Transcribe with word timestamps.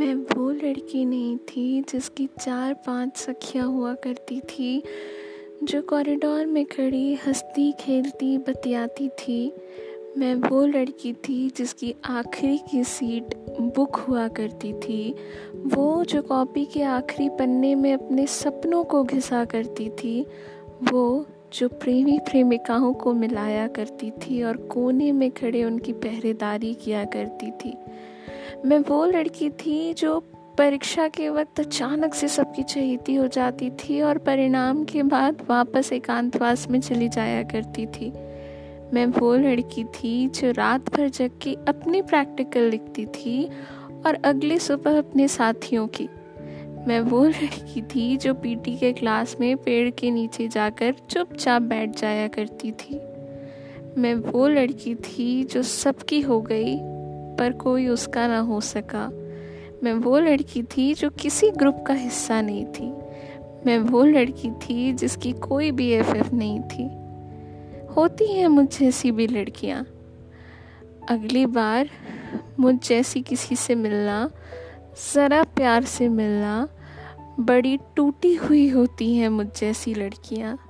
मैं 0.00 0.14
वो 0.14 0.50
लड़की 0.50 1.04
नहीं 1.04 1.36
थी 1.36 1.82
जिसकी 1.82 2.26
चार 2.40 2.74
पाँच 2.74 3.16
सखियाँ 3.16 3.66
हुआ 3.66 3.94
करती 3.94 4.40
थी, 4.40 4.82
जो 5.62 5.82
कॉरिडोर 5.82 6.46
में 6.46 6.64
खड़ी, 6.64 7.14
हंसती, 7.14 7.72
खेलती, 7.72 8.38
बतियाती 8.38 9.08
थी। 9.08 9.52
मैं 10.18 10.34
वो 10.34 10.66
लड़की 10.66 11.12
थी 11.12 11.50
जिसकी 11.56 11.94
आखिरी 12.04 12.58
की 12.58 12.84
सीट 12.84 13.34
बुक 13.60 13.96
हुआ 13.96 14.28
करती 14.28 14.72
थी। 14.72 15.14
वो 15.56 16.04
जो 16.04 16.22
कॉपी 16.22 16.64
के 16.64 16.82
आखिरी 16.82 17.28
पन्ने 17.28 17.74
में 17.74 17.94
अपने 17.94 18.26
सपनों 18.26 18.84
को 18.84 19.04
घिसा 19.04 19.44
करती 19.44 19.90
थी, 19.90 20.26
वो 20.92 21.26
जो 21.52 21.68
प्रेमी 21.68 22.18
प्रेमिकाओं 22.18 22.92
को 22.94 23.12
मिलाया 23.12 23.68
करती 23.68 24.10
थी 24.10 24.42
और 24.42 24.56
कोने 24.56 25.12
में 25.12 25.30
खड़े 25.30 25.64
उनकी 25.64 25.92
पहरेदारी 25.92 26.74
किया 26.74 27.04
करती 27.04 27.50
थी। 27.50 27.76
मैं 28.64 28.78
वो 28.78 29.04
लड़की 29.04 29.50
थी 29.50 29.94
जो 29.94 30.20
परीक्षा 30.58 31.08
के 31.08 31.28
वक्त 31.28 31.60
अचानक 31.60 32.14
से 32.14 32.28
सबकी 32.28 32.62
चहेती 32.62 33.14
हो 33.14 33.26
जाती 33.26 33.70
थी 33.70 34.02
और 34.02 34.18
परिणाम 34.18 34.84
के 34.84 35.02
बाद 35.02 35.46
वापस 35.50 35.92
एकांतवास 35.92 36.68
में 36.70 36.80
चली 36.80 37.08
जाया 37.08 37.42
करती 37.42 37.86
थी। 37.86 38.12
मैं 38.94 39.06
वो 39.06 39.34
लड़की 39.34 39.84
थी 39.84 40.28
जो 40.28 40.50
रात 40.50 40.96
भर 40.96 41.08
जग 41.08 41.30
के 41.42 41.54
अपनी 41.68 42.02
प्रैक्टिकल 42.02 42.60
लिखती 42.60 43.06
थी 43.06 43.48
और 44.06 44.14
अगली 44.24 44.58
सुबह 44.58 44.98
अपने 44.98 45.28
साथियों 45.28 45.86
की। 45.86 46.08
मैं 46.86 47.00
वो 47.00 47.24
लड़की 47.24 47.82
थी 47.82 48.16
जो 48.16 48.34
पीटी 48.34 48.76
के 48.76 48.92
क्लास 48.92 49.36
में 49.40 49.56
पेड़ 49.56 49.90
के 49.90 50.10
नीचे 50.10 50.48
जाकर 50.48 50.94
चुपचाप 51.10 51.62
बैठ 51.62 51.96
जाया 51.96 52.28
करती 52.28 52.72
थी। 52.72 53.00
मैं 54.00 54.14
वो 54.14 54.48
लड़की 54.48 54.94
थी 54.94 55.44
जो 55.44 55.62
सबकी 55.62 56.20
हो 56.20 56.40
गई 56.40 56.99
पर 57.40 57.52
कोई 57.52 57.88
उसका 57.88 58.26
ना 58.26 58.38
हो 58.38 58.60
सका। 58.60 59.08
मैं 59.82 59.92
वो 59.92 60.18
लड़की 60.18 60.62
थी 60.62 60.94
जो 60.94 61.10
किसी 61.10 61.50
ग्रुप 61.50 61.84
का 61.86 61.94
हिस्सा 61.94 62.40
नहीं 62.40 62.64
थी। 62.64 62.92
मैं 63.66 63.78
वो 63.78 64.04
लड़की 64.04 64.50
थी 64.50 64.92
जिसकी 64.92 65.32
कोई 65.32 65.70
बी 65.70 65.90
एफ़ 65.90 66.16
एफ़ 66.16 66.34
नहीं 66.34 66.60
थी। 66.60 66.84
होती 67.96 68.32
हैं 68.32 68.48
मुझ 68.48 68.78
जैसी 68.78 69.10
भी 69.10 69.26
लड़कियाँ। 69.26 69.86
अगली 71.08 71.46
बार 71.46 71.90
मुझ 72.60 72.74
जैसी 72.88 73.20
किसी 73.20 73.56
से 73.56 73.74
मिलना, 73.74 74.30
ज़रा 75.14 75.42
प्यार 75.42 75.84
से 75.84 76.08
मिलना, 76.08 76.68
बड़ी 77.40 77.78
टूटी 77.96 78.34
हुई 78.34 78.68
होती 78.68 79.14
हैं 79.16 79.28
मुझ 79.28 79.46
जैसी 79.60 79.94
लड़कियाँ। 79.94 80.69